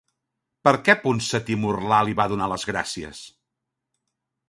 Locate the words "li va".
2.09-2.29